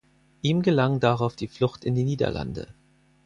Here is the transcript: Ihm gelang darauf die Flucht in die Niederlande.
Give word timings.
Ihm 0.41 0.63
gelang 0.63 0.99
darauf 0.99 1.35
die 1.35 1.47
Flucht 1.47 1.85
in 1.85 1.93
die 1.93 2.03
Niederlande. 2.05 2.73